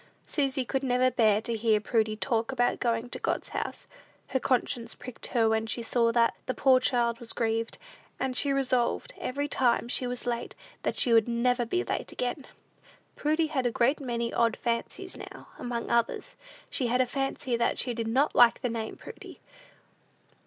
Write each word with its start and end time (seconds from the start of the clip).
Susy 0.25 0.65
could 0.65 0.81
never 0.81 1.11
bear 1.11 1.41
to 1.43 1.55
hear 1.55 1.79
Prudy 1.79 2.15
talk 2.15 2.51
about 2.51 2.79
going 2.79 3.07
to 3.11 3.19
God's 3.19 3.49
house. 3.49 3.85
Her 4.29 4.39
conscience 4.39 4.95
pricked 4.95 5.27
her 5.27 5.47
when 5.47 5.67
she 5.67 5.83
saw 5.83 6.11
that 6.11 6.33
the 6.47 6.55
poor 6.55 6.79
child 6.79 7.19
was 7.19 7.33
grieved; 7.33 7.77
and 8.19 8.35
she 8.35 8.51
resolved, 8.51 9.13
every 9.19 9.47
time 9.47 9.87
she 9.87 10.07
was 10.07 10.25
late, 10.25 10.55
that 10.81 10.97
she 10.97 11.13
would 11.13 11.27
never 11.27 11.67
be 11.67 11.83
late 11.83 12.11
again. 12.11 12.47
Prudy 13.15 13.45
had 13.45 13.67
a 13.67 13.71
great 13.71 13.99
many 13.99 14.33
odd 14.33 14.57
fancies 14.57 15.15
now: 15.15 15.49
among 15.59 15.91
others, 15.91 16.35
she 16.71 16.87
had 16.87 16.99
a 16.99 17.05
fancy 17.05 17.55
that 17.55 17.77
she 17.77 17.93
did 17.93 18.07
not 18.07 18.33
like 18.33 18.61
the 18.61 18.69
name 18.69 18.93
of 18.93 18.99
Prudy. 19.01 19.39